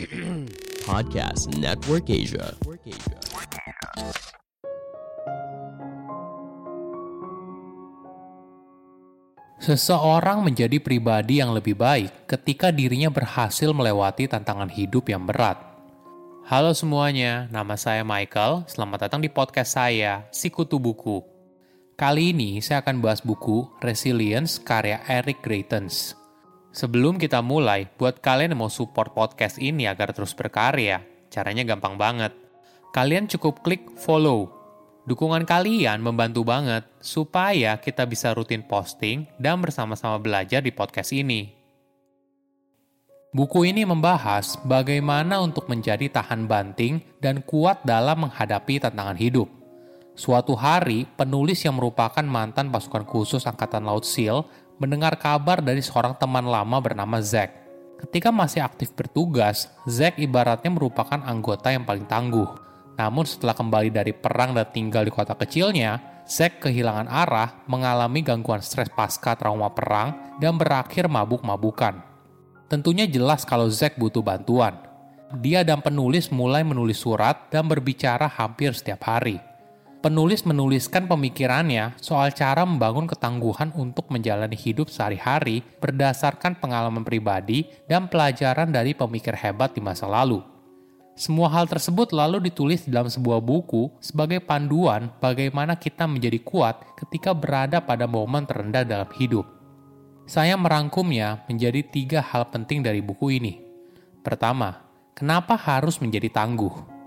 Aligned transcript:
Podcast 0.88 1.52
Network 1.60 2.08
Asia. 2.08 2.56
Seseorang 9.60 10.40
menjadi 10.40 10.80
pribadi 10.80 11.44
yang 11.44 11.52
lebih 11.52 11.76
baik 11.76 12.24
ketika 12.24 12.72
dirinya 12.72 13.12
berhasil 13.12 13.68
melewati 13.76 14.24
tantangan 14.24 14.72
hidup 14.72 15.12
yang 15.12 15.28
berat. 15.28 15.60
Halo 16.48 16.72
semuanya, 16.72 17.44
nama 17.52 17.76
saya 17.76 18.08
Michael. 18.08 18.64
Selamat 18.72 19.04
datang 19.04 19.20
di 19.20 19.28
podcast 19.28 19.76
saya, 19.76 20.24
Sikutu 20.32 20.80
Buku. 20.80 21.20
Kali 21.92 22.32
ini 22.32 22.64
saya 22.64 22.80
akan 22.80 23.04
bahas 23.04 23.20
buku 23.20 23.68
Resilience 23.84 24.56
karya 24.56 25.04
Eric 25.10 25.44
Greitens. 25.44 26.16
Sebelum 26.70 27.16
kita 27.16 27.40
mulai, 27.40 27.88
buat 27.96 28.20
kalian 28.20 28.52
yang 28.54 28.60
mau 28.64 28.72
support 28.72 29.16
podcast 29.16 29.56
ini 29.56 29.88
agar 29.88 30.12
terus 30.12 30.36
berkarya, 30.36 31.02
caranya 31.32 31.64
gampang 31.64 31.96
banget. 31.96 32.32
Kalian 32.92 33.28
cukup 33.28 33.60
klik 33.64 33.88
follow 34.00 34.58
Dukungan 35.08 35.48
kalian 35.48 36.04
membantu 36.04 36.44
banget 36.44 36.84
supaya 37.00 37.80
kita 37.80 38.04
bisa 38.04 38.36
rutin 38.36 38.60
posting 38.60 39.24
dan 39.40 39.56
bersama-sama 39.56 40.20
belajar 40.20 40.60
di 40.60 40.68
podcast 40.68 41.16
ini. 41.16 41.48
Buku 43.32 43.64
ini 43.64 43.88
membahas 43.88 44.60
bagaimana 44.68 45.40
untuk 45.40 45.64
menjadi 45.72 46.12
tahan 46.12 46.44
banting 46.44 47.00
dan 47.24 47.40
kuat 47.40 47.80
dalam 47.88 48.28
menghadapi 48.28 48.84
tantangan 48.84 49.16
hidup. 49.16 49.48
Suatu 50.12 50.52
hari, 50.52 51.08
penulis 51.16 51.64
yang 51.64 51.80
merupakan 51.80 52.24
mantan 52.28 52.68
pasukan 52.68 53.08
khusus 53.08 53.48
Angkatan 53.48 53.88
Laut 53.88 54.04
SEAL 54.04 54.44
mendengar 54.78 55.18
kabar 55.18 55.60
dari 55.60 55.82
seorang 55.82 56.16
teman 56.16 56.46
lama 56.46 56.78
bernama 56.78 57.18
Zack. 57.20 57.54
Ketika 57.98 58.30
masih 58.30 58.62
aktif 58.62 58.94
bertugas, 58.94 59.68
Zack 59.84 60.22
ibaratnya 60.22 60.70
merupakan 60.70 61.18
anggota 61.22 61.74
yang 61.74 61.82
paling 61.82 62.06
tangguh 62.06 62.68
namun 62.98 63.22
setelah 63.22 63.54
kembali 63.54 63.94
dari 63.94 64.10
perang 64.10 64.58
dan 64.58 64.66
tinggal 64.74 65.06
di 65.06 65.14
kota 65.14 65.38
kecilnya, 65.38 66.18
Zack 66.26 66.60
kehilangan 66.60 67.06
arah, 67.06 67.62
mengalami 67.70 68.20
gangguan 68.26 68.60
stres 68.60 68.90
pasca 68.90 69.38
trauma 69.38 69.70
perang, 69.70 70.36
dan 70.42 70.58
berakhir 70.58 71.06
mabuk-mabukan. 71.06 72.02
Tentunya 72.66 73.06
jelas 73.06 73.46
kalau 73.46 73.70
Zack 73.70 73.96
butuh 73.96 74.20
bantuan. 74.20 74.76
Dia 75.40 75.62
dan 75.62 75.78
penulis 75.80 76.28
mulai 76.34 76.66
menulis 76.66 76.98
surat 77.00 77.48
dan 77.48 77.70
berbicara 77.70 78.26
hampir 78.28 78.74
setiap 78.74 79.06
hari. 79.06 79.38
Penulis 80.08 80.40
menuliskan 80.48 81.04
pemikirannya 81.04 81.92
soal 82.00 82.32
cara 82.32 82.64
membangun 82.64 83.04
ketangguhan 83.04 83.76
untuk 83.76 84.08
menjalani 84.08 84.56
hidup 84.56 84.88
sehari-hari 84.88 85.60
berdasarkan 85.84 86.56
pengalaman 86.56 87.04
pribadi 87.04 87.68
dan 87.84 88.08
pelajaran 88.08 88.72
dari 88.72 88.96
pemikir 88.96 89.36
hebat 89.36 89.76
di 89.76 89.84
masa 89.84 90.08
lalu. 90.08 90.40
Semua 91.12 91.52
hal 91.52 91.68
tersebut 91.68 92.16
lalu 92.16 92.40
ditulis 92.40 92.88
dalam 92.88 93.12
sebuah 93.12 93.44
buku 93.44 94.00
sebagai 94.00 94.40
panduan 94.40 95.12
bagaimana 95.20 95.76
kita 95.76 96.08
menjadi 96.08 96.40
kuat 96.40 96.96
ketika 96.96 97.36
berada 97.36 97.84
pada 97.84 98.08
momen 98.08 98.48
terendah 98.48 98.88
dalam 98.88 99.12
hidup. 99.12 99.44
Saya 100.24 100.56
merangkumnya 100.56 101.44
menjadi 101.52 101.84
tiga 101.84 102.24
hal 102.24 102.48
penting 102.48 102.80
dari 102.80 103.04
buku 103.04 103.36
ini. 103.36 103.60
Pertama, 104.24 104.72
kenapa 105.12 105.52
harus 105.52 106.00
menjadi 106.00 106.32
tangguh? 106.32 106.97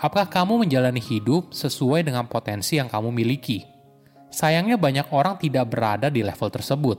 Apakah 0.00 0.32
kamu 0.32 0.64
menjalani 0.64 1.00
hidup 1.04 1.52
sesuai 1.52 2.08
dengan 2.08 2.24
potensi 2.24 2.80
yang 2.80 2.88
kamu 2.88 3.12
miliki? 3.12 3.68
Sayangnya 4.32 4.80
banyak 4.80 5.12
orang 5.12 5.36
tidak 5.36 5.68
berada 5.68 6.08
di 6.08 6.24
level 6.24 6.48
tersebut. 6.48 6.98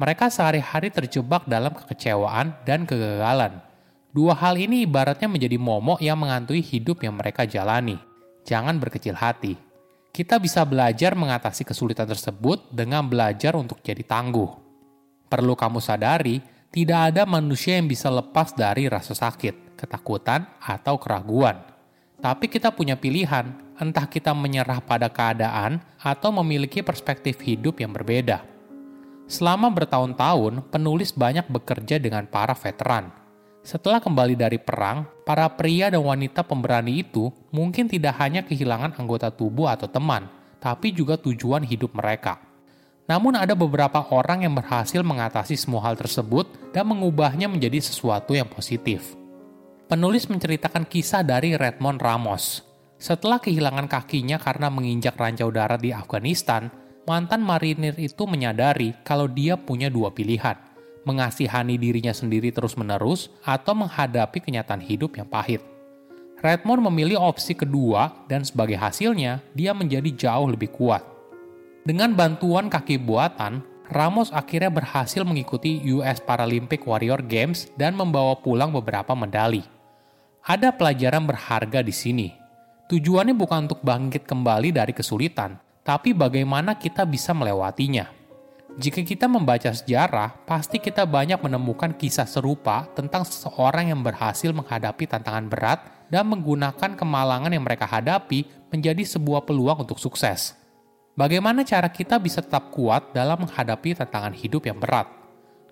Mereka 0.00 0.32
sehari-hari 0.32 0.88
terjebak 0.88 1.44
dalam 1.44 1.76
kekecewaan 1.76 2.64
dan 2.64 2.88
kegagalan 2.88 3.60
Dua 4.10 4.34
hal 4.34 4.58
ini 4.58 4.82
ibaratnya 4.82 5.30
menjadi 5.30 5.54
momok 5.54 6.02
yang 6.02 6.18
mengantui 6.18 6.58
hidup 6.66 7.06
yang 7.06 7.14
mereka 7.14 7.46
jalani. 7.46 7.94
Jangan 8.42 8.82
berkecil 8.82 9.14
hati. 9.14 9.54
Kita 10.10 10.42
bisa 10.42 10.66
belajar 10.66 11.14
mengatasi 11.14 11.62
kesulitan 11.62 12.10
tersebut 12.10 12.74
dengan 12.74 13.06
belajar 13.06 13.54
untuk 13.54 13.78
jadi 13.78 14.02
tangguh. 14.02 14.50
Perlu 15.30 15.54
kamu 15.54 15.78
sadari, 15.78 16.42
tidak 16.74 17.14
ada 17.14 17.22
manusia 17.22 17.78
yang 17.78 17.86
bisa 17.86 18.10
lepas 18.10 18.50
dari 18.50 18.90
rasa 18.90 19.14
sakit, 19.14 19.78
ketakutan, 19.78 20.42
atau 20.58 20.98
keraguan. 20.98 21.62
Tapi 22.20 22.52
kita 22.52 22.72
punya 22.72 23.00
pilihan, 23.00 23.56
entah 23.80 24.04
kita 24.04 24.36
menyerah 24.36 24.84
pada 24.84 25.08
keadaan 25.08 25.80
atau 25.96 26.30
memiliki 26.40 26.84
perspektif 26.84 27.40
hidup 27.40 27.80
yang 27.80 27.96
berbeda. 27.96 28.44
Selama 29.24 29.72
bertahun-tahun, 29.72 30.68
penulis 30.68 31.16
banyak 31.16 31.48
bekerja 31.48 31.96
dengan 31.96 32.28
para 32.28 32.52
veteran– 32.52 33.08
setelah 33.60 34.00
kembali 34.00 34.40
dari 34.40 34.56
perang, 34.56 35.04
para 35.28 35.44
pria 35.52 35.92
dan 35.92 36.00
wanita 36.00 36.40
pemberani 36.40 37.04
itu 37.04 37.28
mungkin 37.52 37.92
tidak 37.92 38.16
hanya 38.16 38.40
kehilangan 38.40 38.96
anggota 38.96 39.28
tubuh 39.28 39.68
atau 39.68 39.84
teman, 39.84 40.32
tapi 40.56 40.96
juga 40.96 41.20
tujuan 41.20 41.60
hidup 41.68 41.92
mereka. 41.92 42.40
Namun 43.04 43.36
ada 43.36 43.52
beberapa 43.52 44.00
orang 44.16 44.48
yang 44.48 44.56
berhasil 44.56 45.04
mengatasi 45.04 45.60
semua 45.60 45.84
hal 45.84 45.98
tersebut 45.98 46.48
dan 46.72 46.88
mengubahnya 46.88 47.52
menjadi 47.52 47.84
sesuatu 47.84 48.32
yang 48.32 48.48
positif. 48.48 49.19
Penulis 49.90 50.30
menceritakan 50.30 50.86
kisah 50.86 51.26
dari 51.26 51.58
Redmond 51.58 51.98
Ramos. 51.98 52.62
Setelah 52.94 53.42
kehilangan 53.42 53.90
kakinya 53.90 54.38
karena 54.38 54.70
menginjak 54.70 55.18
rancau 55.18 55.50
darat 55.50 55.82
di 55.82 55.90
Afghanistan, 55.90 56.70
mantan 57.10 57.42
marinir 57.42 57.98
itu 57.98 58.22
menyadari 58.30 58.94
kalau 59.02 59.26
dia 59.26 59.58
punya 59.58 59.90
dua 59.90 60.14
pilihan– 60.14 60.54
mengasihani 61.04 61.80
dirinya 61.80 62.12
sendiri 62.12 62.52
terus-menerus, 62.52 63.32
atau 63.44 63.72
menghadapi 63.76 64.40
kenyataan 64.44 64.82
hidup 64.84 65.16
yang 65.16 65.28
pahit. 65.28 65.64
Redmond 66.40 66.88
memilih 66.88 67.20
opsi 67.20 67.52
kedua, 67.52 68.24
dan 68.24 68.44
sebagai 68.44 68.76
hasilnya, 68.80 69.44
dia 69.52 69.76
menjadi 69.76 70.08
jauh 70.16 70.48
lebih 70.48 70.72
kuat. 70.72 71.04
Dengan 71.84 72.16
bantuan 72.16 72.68
kaki 72.68 73.00
buatan, 73.00 73.64
Ramos 73.90 74.30
akhirnya 74.30 74.70
berhasil 74.70 75.26
mengikuti 75.26 75.82
US 75.90 76.22
Paralympic 76.22 76.86
Warrior 76.86 77.26
Games 77.26 77.66
dan 77.74 77.98
membawa 77.98 78.38
pulang 78.38 78.70
beberapa 78.70 79.18
medali. 79.18 79.66
Ada 80.40 80.72
pelajaran 80.72 81.28
berharga 81.28 81.84
di 81.84 81.92
sini. 81.92 82.28
Tujuannya 82.88 83.36
bukan 83.36 83.68
untuk 83.68 83.84
bangkit 83.84 84.24
kembali 84.24 84.72
dari 84.72 84.96
kesulitan, 84.96 85.60
tapi 85.84 86.16
bagaimana 86.16 86.80
kita 86.80 87.04
bisa 87.04 87.36
melewatinya. 87.36 88.08
Jika 88.80 89.04
kita 89.04 89.28
membaca 89.28 89.68
sejarah, 89.68 90.32
pasti 90.48 90.80
kita 90.80 91.04
banyak 91.04 91.44
menemukan 91.44 91.92
kisah 91.92 92.24
serupa 92.24 92.88
tentang 92.96 93.28
seseorang 93.28 93.92
yang 93.92 94.00
berhasil 94.00 94.48
menghadapi 94.56 95.04
tantangan 95.04 95.44
berat 95.52 96.08
dan 96.08 96.24
menggunakan 96.32 96.96
kemalangan 96.96 97.52
yang 97.52 97.60
mereka 97.60 97.84
hadapi 97.84 98.48
menjadi 98.72 99.04
sebuah 99.04 99.44
peluang 99.44 99.84
untuk 99.84 100.00
sukses. 100.00 100.56
Bagaimana 101.20 101.68
cara 101.68 101.92
kita 101.92 102.16
bisa 102.16 102.40
tetap 102.40 102.72
kuat 102.72 103.12
dalam 103.12 103.44
menghadapi 103.44 103.92
tantangan 103.92 104.32
hidup 104.32 104.64
yang 104.64 104.80
berat? 104.80 105.04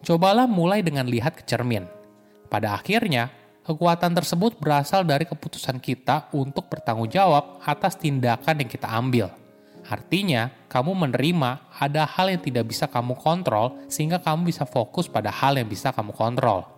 Cobalah 0.05 0.45
mulai 0.45 0.85
dengan 0.85 1.09
lihat 1.09 1.41
ke 1.41 1.43
cermin. 1.49 1.89
Pada 2.53 2.77
akhirnya, 2.77 3.33
kekuatan 3.69 4.17
tersebut 4.17 4.57
berasal 4.57 5.05
dari 5.05 5.29
keputusan 5.29 5.77
kita 5.77 6.33
untuk 6.33 6.73
bertanggung 6.73 7.13
jawab 7.13 7.61
atas 7.69 8.01
tindakan 8.01 8.65
yang 8.65 8.71
kita 8.73 8.89
ambil 8.89 9.29
Artinya, 9.89 10.53
kamu 10.69 10.93
menerima 10.93 11.73
ada 11.81 12.05
hal 12.05 12.29
yang 12.29 12.45
tidak 12.45 12.69
bisa 12.69 12.85
kamu 12.85 13.17
kontrol, 13.17 13.81
sehingga 13.89 14.21
kamu 14.21 14.53
bisa 14.53 14.69
fokus 14.69 15.09
pada 15.09 15.33
hal 15.33 15.57
yang 15.57 15.65
bisa 15.65 15.97
kamu 15.97 16.13
kontrol. 16.13 16.69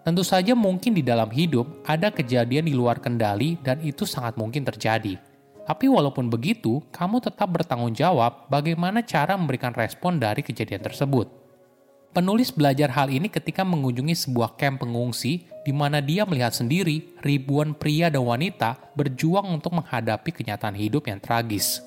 Tentu 0.00 0.24
saja, 0.24 0.56
mungkin 0.56 0.96
di 0.96 1.04
dalam 1.04 1.28
hidup 1.28 1.84
ada 1.84 2.08
kejadian 2.08 2.64
di 2.64 2.72
luar 2.72 2.96
kendali, 2.96 3.60
dan 3.60 3.84
itu 3.84 4.08
sangat 4.08 4.40
mungkin 4.40 4.64
terjadi. 4.64 5.20
Tapi, 5.68 5.86
walaupun 5.86 6.32
begitu, 6.32 6.80
kamu 6.88 7.20
tetap 7.20 7.52
bertanggung 7.52 7.92
jawab 7.92 8.48
bagaimana 8.48 9.04
cara 9.04 9.36
memberikan 9.36 9.76
respon 9.76 10.16
dari 10.16 10.40
kejadian 10.40 10.80
tersebut. 10.80 11.39
Penulis 12.10 12.50
belajar 12.50 12.90
hal 12.90 13.06
ini 13.06 13.30
ketika 13.30 13.62
mengunjungi 13.62 14.18
sebuah 14.26 14.58
kamp 14.58 14.82
pengungsi 14.82 15.46
di 15.62 15.70
mana 15.70 16.02
dia 16.02 16.26
melihat 16.26 16.50
sendiri 16.50 17.14
ribuan 17.22 17.70
pria 17.70 18.10
dan 18.10 18.26
wanita 18.26 18.82
berjuang 18.98 19.46
untuk 19.46 19.78
menghadapi 19.78 20.34
kenyataan 20.34 20.74
hidup 20.74 21.06
yang 21.06 21.22
tragis. 21.22 21.78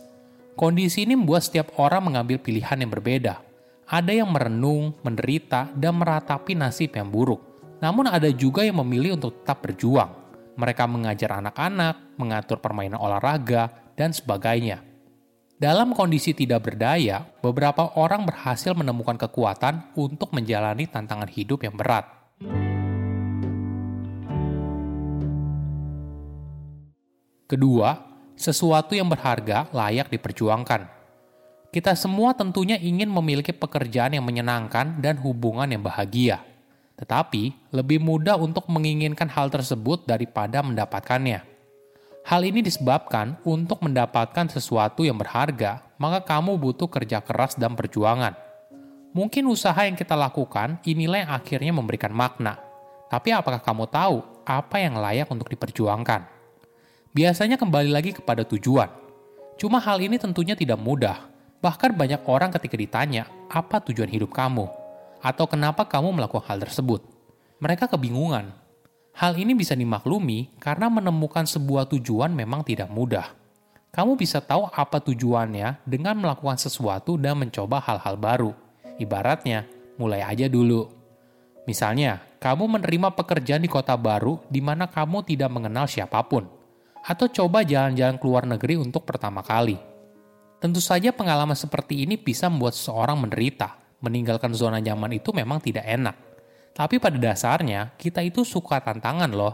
Kondisi 0.56 1.04
ini 1.04 1.20
membuat 1.20 1.44
setiap 1.44 1.76
orang 1.76 2.08
mengambil 2.08 2.40
pilihan 2.40 2.80
yang 2.80 2.88
berbeda. 2.88 3.44
Ada 3.84 4.24
yang 4.24 4.32
merenung, 4.32 4.96
menderita, 5.04 5.68
dan 5.76 6.00
meratapi 6.00 6.56
nasib 6.56 6.96
yang 6.96 7.12
buruk. 7.12 7.44
Namun 7.84 8.08
ada 8.08 8.32
juga 8.32 8.64
yang 8.64 8.80
memilih 8.80 9.20
untuk 9.20 9.44
tetap 9.44 9.60
berjuang. 9.60 10.08
Mereka 10.56 10.88
mengajar 10.88 11.44
anak-anak, 11.44 12.16
mengatur 12.16 12.64
permainan 12.64 12.96
olahraga, 12.96 13.92
dan 14.00 14.16
sebagainya. 14.16 14.93
Dalam 15.64 15.96
kondisi 15.96 16.36
tidak 16.36 16.68
berdaya, 16.68 17.24
beberapa 17.40 17.96
orang 17.96 18.28
berhasil 18.28 18.76
menemukan 18.76 19.16
kekuatan 19.16 19.96
untuk 19.96 20.36
menjalani 20.36 20.92
tantangan 20.92 21.32
hidup 21.32 21.64
yang 21.64 21.80
berat. 21.80 22.04
Kedua, 27.48 27.96
sesuatu 28.36 28.92
yang 28.92 29.08
berharga 29.08 29.72
layak 29.72 30.12
diperjuangkan. 30.12 30.84
Kita 31.72 31.96
semua 31.96 32.36
tentunya 32.36 32.76
ingin 32.76 33.08
memiliki 33.08 33.56
pekerjaan 33.56 34.20
yang 34.20 34.28
menyenangkan 34.28 35.00
dan 35.00 35.16
hubungan 35.24 35.72
yang 35.72 35.80
bahagia. 35.80 36.44
Tetapi, 37.00 37.72
lebih 37.72 38.04
mudah 38.04 38.36
untuk 38.36 38.68
menginginkan 38.68 39.32
hal 39.32 39.48
tersebut 39.48 40.04
daripada 40.04 40.60
mendapatkannya. 40.60 41.53
Hal 42.24 42.48
ini 42.48 42.64
disebabkan 42.64 43.36
untuk 43.44 43.84
mendapatkan 43.84 44.48
sesuatu 44.48 45.04
yang 45.04 45.20
berharga, 45.20 45.84
maka 46.00 46.24
kamu 46.24 46.56
butuh 46.56 46.88
kerja 46.88 47.20
keras 47.20 47.60
dan 47.60 47.76
perjuangan. 47.76 48.32
Mungkin 49.12 49.44
usaha 49.52 49.76
yang 49.84 50.00
kita 50.00 50.16
lakukan 50.16 50.80
inilah 50.88 51.28
yang 51.28 51.32
akhirnya 51.36 51.76
memberikan 51.76 52.16
makna. 52.16 52.56
Tapi 53.12 53.36
apakah 53.36 53.60
kamu 53.60 53.92
tahu 53.92 54.24
apa 54.48 54.80
yang 54.80 54.98
layak 54.98 55.28
untuk 55.30 55.52
diperjuangkan? 55.52 56.24
Biasanya 57.12 57.60
kembali 57.60 57.92
lagi 57.92 58.16
kepada 58.16 58.48
tujuan. 58.48 58.88
Cuma 59.60 59.84
hal 59.84 60.00
ini 60.00 60.16
tentunya 60.16 60.56
tidak 60.56 60.80
mudah. 60.80 61.28
Bahkan 61.60 61.92
banyak 61.94 62.24
orang 62.26 62.56
ketika 62.56 62.80
ditanya, 62.80 63.28
apa 63.52 63.84
tujuan 63.84 64.08
hidup 64.08 64.32
kamu? 64.32 64.66
Atau 65.20 65.44
kenapa 65.46 65.84
kamu 65.86 66.16
melakukan 66.16 66.48
hal 66.48 66.64
tersebut? 66.64 67.04
Mereka 67.60 67.92
kebingungan. 67.92 68.63
Hal 69.14 69.38
ini 69.38 69.54
bisa 69.54 69.78
dimaklumi 69.78 70.58
karena 70.58 70.90
menemukan 70.90 71.46
sebuah 71.46 71.86
tujuan 71.94 72.34
memang 72.34 72.66
tidak 72.66 72.90
mudah. 72.90 73.30
Kamu 73.94 74.18
bisa 74.18 74.42
tahu 74.42 74.66
apa 74.74 74.98
tujuannya 74.98 75.86
dengan 75.86 76.18
melakukan 76.18 76.58
sesuatu 76.58 77.14
dan 77.22 77.38
mencoba 77.38 77.78
hal-hal 77.78 78.18
baru. 78.18 78.52
Ibaratnya, 78.98 79.70
mulai 80.02 80.26
aja 80.26 80.50
dulu. 80.50 80.90
Misalnya, 81.70 82.26
kamu 82.42 82.82
menerima 82.82 83.14
pekerjaan 83.14 83.62
di 83.62 83.70
kota 83.70 83.94
baru 83.94 84.42
di 84.50 84.60
mana 84.66 84.90
kamu 84.90 85.22
tidak 85.30 85.54
mengenal 85.54 85.86
siapa 85.86 86.26
pun. 86.26 86.50
Atau 87.06 87.30
coba 87.30 87.62
jalan-jalan 87.62 88.18
ke 88.18 88.26
luar 88.26 88.50
negeri 88.50 88.82
untuk 88.82 89.06
pertama 89.06 89.46
kali 89.46 89.94
Tentu 90.64 90.80
saja 90.80 91.12
pengalaman 91.12 91.60
seperti 91.60 92.08
ini 92.08 92.16
bisa 92.16 92.48
membuat 92.48 92.72
seseorang 92.72 93.20
menderita. 93.20 94.00
Meninggalkan 94.00 94.56
zona 94.56 94.80
nyaman 94.80 95.20
itu 95.20 95.36
memang 95.36 95.60
tidak 95.60 95.84
enak. 95.84 96.33
Tapi 96.74 96.98
pada 96.98 97.22
dasarnya, 97.22 97.94
kita 98.02 98.26
itu 98.26 98.42
suka 98.42 98.82
tantangan 98.82 99.30
loh. 99.30 99.54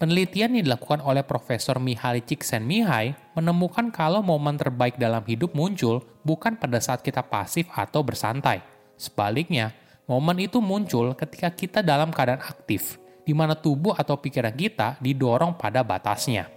Penelitian 0.00 0.56
yang 0.56 0.64
dilakukan 0.64 1.04
oleh 1.04 1.20
Profesor 1.24 1.76
Mihaly 1.76 2.24
Csikszentmihalyi 2.24 3.36
menemukan 3.36 3.92
kalau 3.92 4.24
momen 4.24 4.56
terbaik 4.56 4.96
dalam 4.96 5.20
hidup 5.28 5.52
muncul 5.52 6.00
bukan 6.24 6.56
pada 6.56 6.80
saat 6.80 7.04
kita 7.04 7.20
pasif 7.20 7.68
atau 7.72 8.00
bersantai. 8.00 8.64
Sebaliknya, 8.96 9.76
momen 10.08 10.40
itu 10.40 10.60
muncul 10.60 11.12
ketika 11.16 11.52
kita 11.52 11.78
dalam 11.84 12.12
keadaan 12.12 12.40
aktif, 12.40 12.96
di 13.24 13.36
mana 13.36 13.52
tubuh 13.56 13.92
atau 13.92 14.16
pikiran 14.16 14.56
kita 14.56 14.96
didorong 15.04 15.56
pada 15.56 15.84
batasnya. 15.84 16.48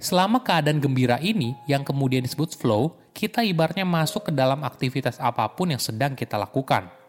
Selama 0.00 0.40
keadaan 0.40 0.80
gembira 0.80 1.20
ini, 1.20 1.56
yang 1.68 1.84
kemudian 1.84 2.24
disebut 2.24 2.56
flow, 2.56 2.96
kita 3.12 3.44
ibaratnya 3.44 3.84
masuk 3.84 4.28
ke 4.28 4.32
dalam 4.32 4.64
aktivitas 4.64 5.20
apa 5.20 5.48
pun 5.52 5.72
yang 5.72 5.80
sedang 5.80 6.16
kita 6.16 6.40
lakukan. 6.40 7.03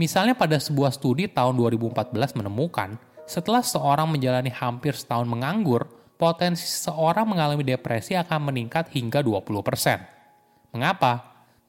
Misalnya 0.00 0.32
pada 0.32 0.56
sebuah 0.56 0.88
studi 0.92 1.28
tahun 1.28 1.58
2014 1.60 2.38
menemukan, 2.40 2.96
setelah 3.28 3.60
seorang 3.60 4.08
menjalani 4.08 4.48
hampir 4.48 4.96
setahun 4.96 5.28
menganggur, 5.28 5.84
potensi 6.16 6.64
seseorang 6.64 7.28
mengalami 7.28 7.60
depresi 7.66 8.16
akan 8.16 8.52
meningkat 8.52 8.88
hingga 8.94 9.20
20%. 9.20 10.72
Mengapa? 10.72 11.12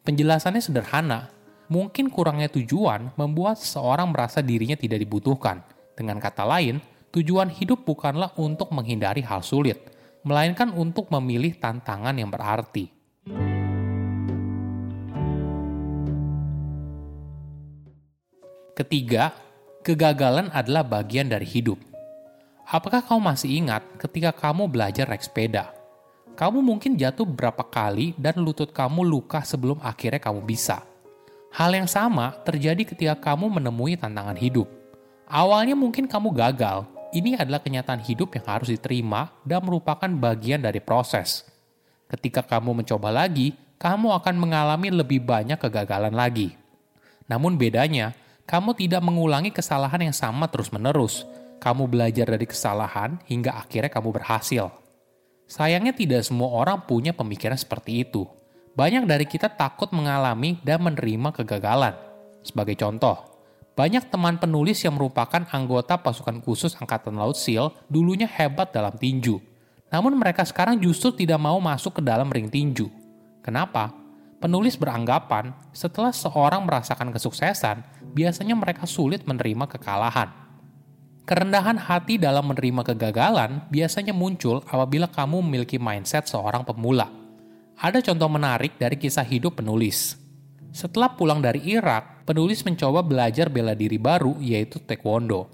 Penjelasannya 0.07 0.61
sederhana. 0.63 1.31
Mungkin 1.67 2.11
kurangnya 2.11 2.51
tujuan 2.51 3.15
membuat 3.15 3.59
seseorang 3.59 4.11
merasa 4.11 4.39
dirinya 4.39 4.75
tidak 4.75 5.03
dibutuhkan. 5.03 5.63
Dengan 5.95 6.19
kata 6.19 6.43
lain, 6.47 6.79
tujuan 7.11 7.51
hidup 7.51 7.83
bukanlah 7.83 8.31
untuk 8.39 8.71
menghindari 8.71 9.23
hal 9.23 9.43
sulit, 9.43 9.79
melainkan 10.23 10.71
untuk 10.71 11.11
memilih 11.11 11.55
tantangan 11.59 12.15
yang 12.15 12.31
berarti. 12.31 13.02
Ketiga, 18.73 19.29
kegagalan 19.85 20.49
adalah 20.49 20.81
bagian 20.81 21.29
dari 21.29 21.45
hidup. 21.45 21.77
Apakah 22.65 23.05
kamu 23.05 23.21
masih 23.21 23.61
ingat 23.61 23.85
ketika 24.01 24.33
kamu 24.33 24.65
belajar 24.65 25.05
naik 25.05 25.21
sepeda? 25.21 25.69
Kamu 26.33 26.65
mungkin 26.65 26.97
jatuh 26.97 27.21
beberapa 27.21 27.61
kali 27.61 28.17
dan 28.17 28.41
lutut 28.41 28.73
kamu 28.73 29.05
luka 29.05 29.45
sebelum 29.45 29.77
akhirnya 29.77 30.17
kamu 30.17 30.41
bisa. 30.41 30.81
Hal 31.53 31.69
yang 31.69 31.85
sama 31.85 32.33
terjadi 32.41 32.81
ketika 32.81 33.13
kamu 33.13 33.61
menemui 33.61 33.93
tantangan 33.93 34.41
hidup. 34.41 34.65
Awalnya 35.29 35.77
mungkin 35.77 36.09
kamu 36.09 36.33
gagal, 36.33 36.89
ini 37.13 37.37
adalah 37.37 37.61
kenyataan 37.61 38.01
hidup 38.01 38.33
yang 38.33 38.57
harus 38.57 38.73
diterima 38.73 39.29
dan 39.45 39.61
merupakan 39.61 40.09
bagian 40.09 40.65
dari 40.65 40.81
proses. 40.81 41.45
Ketika 42.09 42.41
kamu 42.41 42.81
mencoba 42.81 43.13
lagi, 43.13 43.53
kamu 43.77 44.17
akan 44.17 44.33
mengalami 44.33 44.89
lebih 44.89 45.21
banyak 45.21 45.61
kegagalan 45.61 46.17
lagi. 46.17 46.57
Namun 47.29 47.53
bedanya, 47.53 48.17
kamu 48.43 48.75
tidak 48.75 48.99
mengulangi 48.99 49.55
kesalahan 49.55 50.11
yang 50.11 50.15
sama 50.15 50.51
terus-menerus. 50.51 51.23
Kamu 51.63 51.87
belajar 51.87 52.27
dari 52.27 52.43
kesalahan 52.43 53.23
hingga 53.23 53.55
akhirnya 53.55 53.87
kamu 53.87 54.11
berhasil. 54.11 54.67
Sayangnya 55.47 55.95
tidak 55.95 56.27
semua 56.27 56.51
orang 56.51 56.83
punya 56.83 57.15
pemikiran 57.15 57.55
seperti 57.55 58.03
itu. 58.03 58.27
Banyak 58.75 59.07
dari 59.07 59.23
kita 59.23 59.47
takut 59.47 59.95
mengalami 59.95 60.59
dan 60.59 60.83
menerima 60.83 61.31
kegagalan. 61.31 61.95
Sebagai 62.43 62.75
contoh, 62.75 63.15
banyak 63.79 64.11
teman 64.11 64.35
penulis 64.35 64.83
yang 64.83 64.99
merupakan 64.99 65.47
anggota 65.55 65.95
pasukan 65.95 66.43
khusus 66.43 66.75
Angkatan 66.75 67.15
Laut 67.15 67.39
SEAL 67.39 67.71
dulunya 67.87 68.27
hebat 68.27 68.75
dalam 68.75 68.91
tinju. 68.99 69.39
Namun 69.87 70.19
mereka 70.19 70.43
sekarang 70.43 70.81
justru 70.83 71.15
tidak 71.15 71.39
mau 71.39 71.61
masuk 71.63 71.97
ke 71.97 72.01
dalam 72.03 72.27
ring 72.27 72.51
tinju. 72.51 72.91
Kenapa? 73.39 74.02
Penulis 74.43 74.75
beranggapan 74.75 75.55
setelah 75.71 76.11
seorang 76.11 76.67
merasakan 76.67 77.15
kesuksesan, 77.15 77.79
biasanya 78.11 78.59
mereka 78.59 78.83
sulit 78.83 79.23
menerima 79.23 79.71
kekalahan. 79.71 80.35
Kerendahan 81.23 81.79
hati 81.79 82.19
dalam 82.19 82.51
menerima 82.51 82.83
kegagalan 82.91 83.63
biasanya 83.71 84.11
muncul 84.11 84.59
apabila 84.67 85.07
kamu 85.07 85.39
memiliki 85.47 85.79
mindset 85.79 86.27
seorang 86.27 86.67
pemula. 86.67 87.07
Ada 87.79 88.03
contoh 88.03 88.27
menarik 88.27 88.75
dari 88.75 88.99
kisah 88.99 89.23
hidup 89.23 89.63
penulis. 89.63 90.19
Setelah 90.75 91.15
pulang 91.15 91.39
dari 91.39 91.63
Irak, 91.63 92.27
penulis 92.27 92.67
mencoba 92.67 92.99
belajar 92.99 93.47
bela 93.47 93.71
diri 93.71 93.95
baru 93.95 94.35
yaitu 94.43 94.75
taekwondo. 94.83 95.47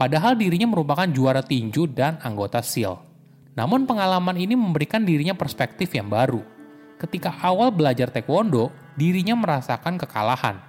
Padahal 0.00 0.32
dirinya 0.40 0.64
merupakan 0.64 1.04
juara 1.12 1.44
tinju 1.44 1.92
dan 1.92 2.16
anggota 2.24 2.64
SEAL. 2.64 3.04
Namun 3.52 3.84
pengalaman 3.84 4.40
ini 4.40 4.56
memberikan 4.56 5.04
dirinya 5.04 5.36
perspektif 5.36 5.92
yang 5.92 6.08
baru. 6.08 6.59
Ketika 7.00 7.32
awal 7.40 7.72
belajar 7.72 8.12
taekwondo, 8.12 8.68
dirinya 8.92 9.32
merasakan 9.32 9.96
kekalahan. 9.96 10.60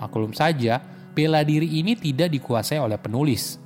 Maklum 0.00 0.32
saja, 0.32 0.80
bela 1.12 1.44
diri 1.44 1.68
ini 1.68 1.92
tidak 1.92 2.32
dikuasai 2.32 2.80
oleh 2.80 2.96
penulis. 2.96 3.60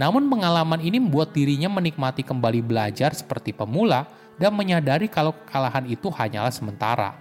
Namun 0.00 0.32
pengalaman 0.32 0.80
ini 0.80 0.96
membuat 0.96 1.36
dirinya 1.36 1.68
menikmati 1.68 2.24
kembali 2.24 2.64
belajar 2.64 3.12
seperti 3.12 3.52
pemula 3.52 4.08
dan 4.40 4.56
menyadari 4.56 5.12
kalau 5.12 5.36
kekalahan 5.36 5.84
itu 5.84 6.08
hanyalah 6.08 6.54
sementara. 6.54 7.12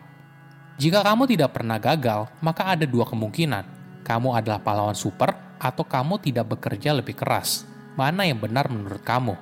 Jika 0.79 1.03
kamu 1.03 1.27
tidak 1.27 1.51
pernah 1.51 1.75
gagal, 1.81 2.31
maka 2.39 2.71
ada 2.71 2.87
dua 2.87 3.03
kemungkinan. 3.03 3.67
Kamu 4.07 4.31
adalah 4.31 4.63
pahlawan 4.63 4.95
super 4.95 5.35
atau 5.59 5.83
kamu 5.83 6.23
tidak 6.23 6.55
bekerja 6.55 6.95
lebih 6.95 7.19
keras. 7.19 7.67
Mana 7.99 8.23
yang 8.23 8.39
benar 8.39 8.71
menurut 8.71 9.01
kamu? 9.03 9.35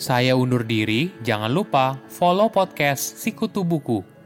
Saya 0.00 0.32
undur 0.34 0.64
diri, 0.64 1.12
jangan 1.20 1.52
lupa 1.52 2.00
follow 2.08 2.48
podcast 2.48 3.20
Sikutu 3.20 3.62
Buku. 3.62 4.15